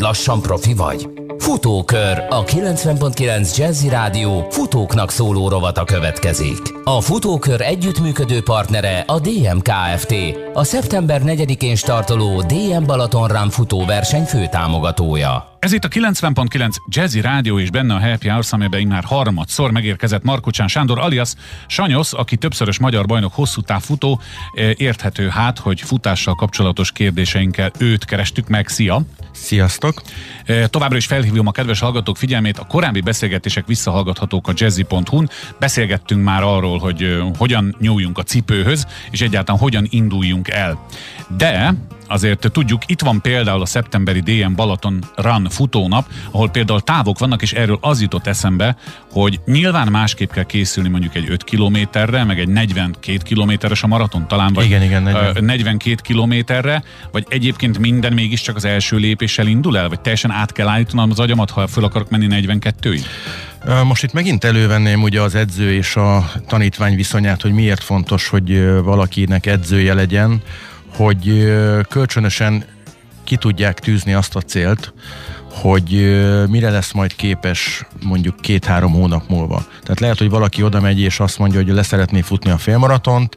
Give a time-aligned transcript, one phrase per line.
[0.00, 1.08] vagy lassan profi vagy?
[1.38, 6.58] Futókör, a 90.9 Jazzy Rádió futóknak szóló rovata következik.
[6.84, 10.14] A Futókör együttműködő partnere a DM Kft.
[10.52, 15.49] A szeptember 4-én startoló DM Balaton Run futóverseny főtámogatója.
[15.60, 20.22] Ez itt a 90.9 Jazzy Rádió és benne a Happy Hours, amelyben már harmadszor megérkezett
[20.22, 21.32] Markocsán Sándor alias
[21.66, 24.20] Sanyosz, aki többszörös magyar bajnok hosszú futó.
[24.76, 28.68] Érthető hát, hogy futással kapcsolatos kérdéseinkkel őt kerestük meg.
[28.68, 29.02] Szia!
[29.32, 30.02] Sziasztok!
[30.66, 35.30] Továbbra is felhívom a kedves hallgatók figyelmét, a korábbi beszélgetések visszahallgathatók a jazzy.hu-n.
[35.58, 40.86] Beszélgettünk már arról, hogy hogyan nyúljunk a cipőhöz, és egyáltalán hogyan induljunk el.
[41.36, 41.74] De
[42.10, 47.42] azért tudjuk, itt van például a szeptemberi DM Balaton Run futónap, ahol például távok vannak,
[47.42, 48.76] és erről az jutott eszembe,
[49.12, 54.28] hogy nyilván másképp kell készülni mondjuk egy 5 kilométerre, meg egy 42 kilométeres a maraton
[54.28, 55.44] talán, vagy igen, igen, 40.
[55.44, 60.68] 42 kilométerre, vagy egyébként minden mégiscsak az első lépéssel indul el, vagy teljesen át kell
[60.68, 63.00] állítanom az agyamat, ha föl akarok menni 42-ig?
[63.84, 68.72] Most itt megint elővenném ugye az edző és a tanítvány viszonyát, hogy miért fontos, hogy
[68.82, 70.42] valakinek edzője legyen,
[70.96, 71.52] hogy
[71.88, 72.64] kölcsönösen
[73.24, 74.92] ki tudják tűzni azt a célt,
[75.50, 75.90] hogy
[76.48, 79.66] mire lesz majd képes mondjuk két-három hónap múlva.
[79.82, 83.36] Tehát lehet, hogy valaki oda megy és azt mondja, hogy le szeretné futni a félmaratont,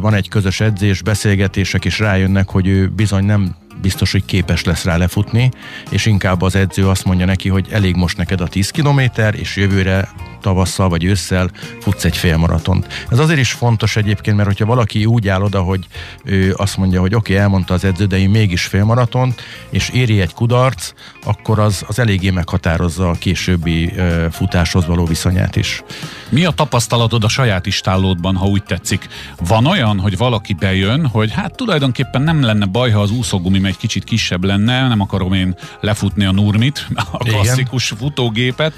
[0.00, 4.84] van egy közös edzés, beszélgetések, és rájönnek, hogy ő bizony nem biztos, hogy képes lesz
[4.84, 5.50] rá lefutni,
[5.90, 9.56] és inkább az edző azt mondja neki, hogy elég most neked a 10 kilométer, és
[9.56, 10.08] jövőre
[10.42, 13.06] tavasszal vagy ősszel futsz egy félmaratont.
[13.10, 15.86] Ez azért is fontos egyébként, mert hogyha valaki úgy áll oda, hogy
[16.24, 20.20] ő azt mondja, hogy oké, okay, elmondta az edző, de én mégis félmaratont, és éri
[20.20, 20.92] egy kudarc,
[21.24, 25.82] akkor az, az eléggé meghatározza a későbbi ö, futáshoz való viszonyát is.
[26.28, 29.08] Mi a tapasztalatod a saját istállódban, ha úgy tetszik?
[29.46, 33.76] Van olyan, hogy valaki bejön, hogy hát tulajdonképpen nem lenne baj, ha az úszógumi egy
[33.76, 37.98] kicsit kisebb lenne, nem akarom én lefutni a Nurmit, a klasszikus Igen.
[37.98, 38.72] futógépet,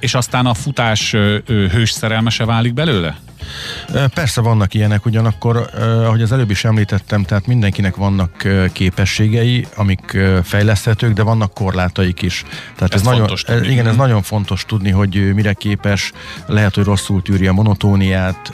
[0.00, 1.10] és aztán a futás futás
[1.46, 3.16] hős szerelmese válik belőle?
[4.14, 11.12] Persze vannak ilyenek, ugyanakkor, ahogy az előbb is említettem, tehát mindenkinek vannak képességei, amik fejleszthetők,
[11.12, 12.44] de vannak korlátaik is.
[12.76, 16.12] Tehát ez, ez nagyon, ez, igen, ez nagyon fontos tudni, hogy mire képes,
[16.46, 18.52] lehet, hogy rosszul tűri a monotóniát,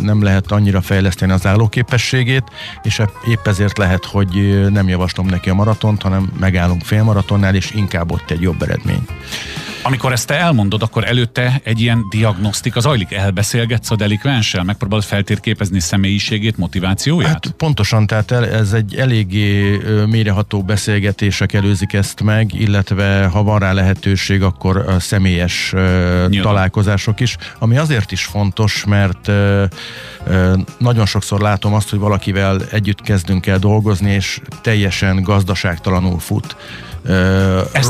[0.00, 2.44] nem lehet annyira fejleszteni az állóképességét,
[2.82, 8.12] és épp ezért lehet, hogy nem javaslom neki a maratont, hanem megállunk félmaratonnál, és inkább
[8.12, 9.06] ott egy jobb eredmény.
[9.84, 15.80] Amikor ezt te elmondod, akkor előtte egy ilyen diagnosztika zajlik, elbeszélgetsz a delikvenssel, megpróbálod feltérképezni
[15.80, 17.30] személyiségét, motivációját?
[17.32, 23.72] Hát pontosan, tehát ez egy eléggé méreható beszélgetések előzik ezt meg, illetve ha van rá
[23.72, 26.30] lehetőség, akkor személyes Nyilván.
[26.30, 29.30] találkozások is, ami azért is fontos, mert
[30.78, 36.56] nagyon sokszor látom azt, hogy valakivel együtt kezdünk el dolgozni, és teljesen gazdaságtalanul fut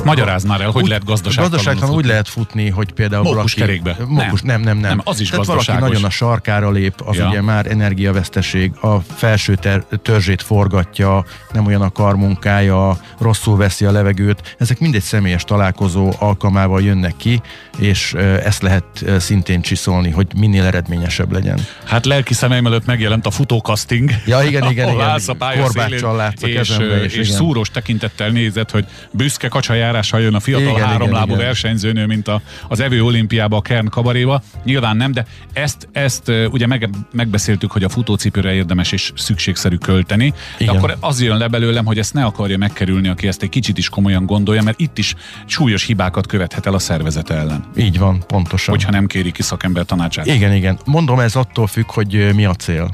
[0.03, 3.37] ezt magyaráz már el, hogy úgy, lehet gazdaságtalan Gazdaságtalan úgy lehet futni, hogy például Mókus
[3.37, 3.61] valaki...
[3.61, 3.97] kerékbe.
[4.07, 4.61] Mókus, nem.
[4.61, 5.01] nem, nem, nem.
[5.05, 7.29] az is Tehát valaki nagyon a sarkára lép, az ja.
[7.29, 13.91] ugye már energiaveszteség, a felső ter- törzsét forgatja, nem olyan a karmunkája, rosszul veszi a
[13.91, 14.57] levegőt.
[14.59, 17.41] Ezek mindegy személyes találkozó alkalmával jönnek ki,
[17.79, 18.15] és
[18.45, 18.85] ezt lehet
[19.19, 21.59] szintén csiszolni, hogy minél eredményesebb legyen.
[21.85, 24.11] Hát lelki szemeim előtt megjelent a futókaszting.
[24.27, 25.23] Ja, igen, igen, igen.
[25.63, 29.49] Korbáccsal látsz a és, és, és szúrós tekintettel nézett, hogy büszke
[29.93, 33.89] kacsajárással jön a fiatal igen, háromlábú igen, versenyzőnő, mint a, az evő olimpiába, a Kern
[33.89, 34.43] kabaréba.
[34.65, 40.33] Nyilván nem, de ezt, ezt ugye meg, megbeszéltük, hogy a futócipőre érdemes és szükségszerű költeni.
[40.59, 40.73] Igen.
[40.73, 43.79] De akkor az jön le belőlem, hogy ezt ne akarja megkerülni, aki ezt egy kicsit
[43.79, 45.15] is komolyan gondolja, mert itt is
[45.47, 47.65] súlyos hibákat követhet el a szervezet ellen.
[47.77, 48.75] Így van, pontosan.
[48.75, 50.27] Hogyha nem kéri ki szakember tanácsát.
[50.27, 50.79] Igen, igen.
[50.85, 52.91] Mondom, ez attól függ, hogy mi a cél.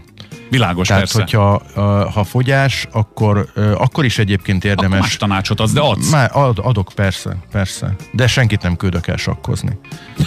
[0.50, 1.19] Világos, Tehát, persze.
[1.20, 1.62] hogyha
[2.12, 4.91] ha fogyás, akkor, akkor is egyébként érdemes.
[4.91, 6.10] Akkor más tanácsot adsz, de adsz.
[6.10, 7.94] Már ad, adok, persze, persze.
[8.12, 9.78] De senkit nem küldök el sakkozni.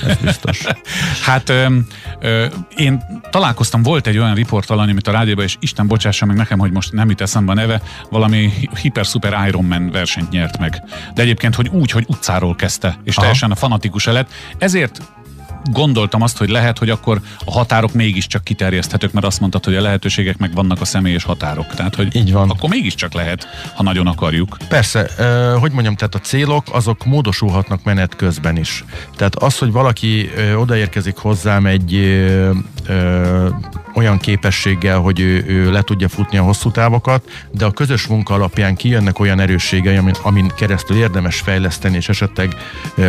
[0.07, 0.65] Ez biztos.
[1.27, 1.77] hát ö,
[2.19, 2.45] ö,
[2.75, 6.71] én találkoztam, volt egy olyan riportalany, amit a rádióban, és Isten bocsássa meg nekem, hogy
[6.71, 10.83] most nem jut eszembe a neve, valami hiper-super Ironman versenyt nyert meg.
[11.13, 13.21] De egyébként, hogy úgy, hogy utcáról kezdte, és Aha.
[13.21, 14.31] teljesen a fanatikus lett.
[14.57, 15.01] Ezért
[15.71, 19.81] gondoltam azt, hogy lehet, hogy akkor a határok mégiscsak kiterjeszthetők, mert azt mondtad, hogy a
[19.81, 21.73] lehetőségek meg vannak a személyes határok.
[21.73, 22.49] Tehát, hogy Így van.
[22.49, 24.57] akkor mégiscsak lehet, ha nagyon akarjuk.
[24.69, 25.09] Persze,
[25.59, 28.85] hogy mondjam, tehát a célok azok módosulhatnak menet közben is.
[29.15, 31.93] Tehát az, hogy valaki odaérkezik hozzám egy
[33.93, 38.33] olyan képességgel, hogy ő, ő le tudja futni a hosszú távokat, de a közös munka
[38.33, 42.55] alapján kijönnek olyan erősségei, amin, amin keresztül érdemes fejleszteni, és esetleg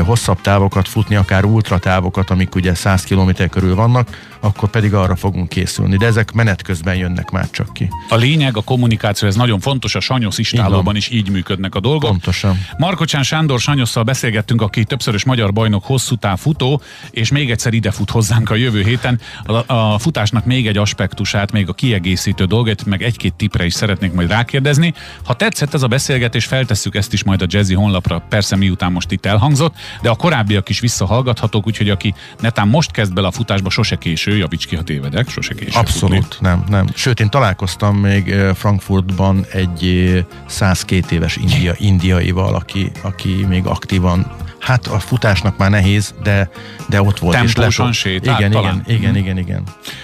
[0.05, 5.49] hosszabb távokat futni, akár ultratávokat, amik ugye 100 km körül vannak, akkor pedig arra fogunk
[5.49, 5.97] készülni.
[5.97, 7.89] De ezek menet közben jönnek már csak ki.
[8.09, 12.11] A lényeg, a kommunikáció, ez nagyon fontos, a Sanyosz istálóban is így működnek a dolgok.
[12.11, 12.59] Pontosan.
[12.79, 16.81] Markocsán Sándor Sanyosszal beszélgettünk, aki többszörös magyar bajnok hosszú táv futó,
[17.11, 19.21] és még egyszer ide fut hozzánk a jövő héten.
[19.45, 24.13] A, a futásnak még egy aspektusát, még a kiegészítő dolgot, meg egy-két tipre is szeretnék
[24.13, 24.95] majd rákérdezni.
[25.25, 29.11] Ha tetszett ez a beszélgetés, feltesszük ezt is majd a Jazzy honlapra, persze miután most
[29.11, 33.71] itt elhangzott, de a korábbiak is visszahallgathatók, úgyhogy aki netán most kezd bele a futásba,
[33.71, 35.79] sose késő késő, javíts ki, ha tévedek, sose késő.
[35.79, 36.49] Abszolút, futni.
[36.49, 36.87] nem, nem.
[36.95, 44.87] Sőt, én találkoztam még Frankfurtban egy 102 éves india, indiaival, aki, aki még aktívan Hát
[44.87, 46.51] a futásnak már nehéz, de,
[46.89, 47.37] de ott volt.
[47.37, 48.83] Tempósan és sétál, igen, talán.
[48.87, 49.63] igen, igen, igen, igen.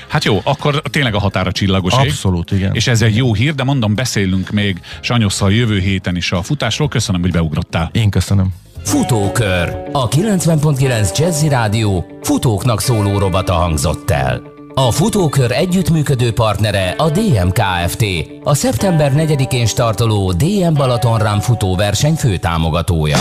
[0.08, 1.93] Hát jó, akkor tényleg a határa csillagos.
[1.93, 2.75] Abszolút, igen.
[2.75, 6.88] És ez egy jó hír, de mondom, beszélünk még Sanyosszal jövő héten is a futásról.
[6.88, 7.90] Köszönöm, hogy beugrottál.
[7.93, 8.55] Én köszönöm.
[8.84, 9.76] Futókör.
[9.93, 14.43] A 90.9 Jazzy Rádió futóknak szóló robata hangzott el.
[14.75, 18.05] A Futókör együttműködő partnere a DM Kft.
[18.43, 23.19] A szeptember 4-én startoló DM Balaton Run futóverseny főtámogatója.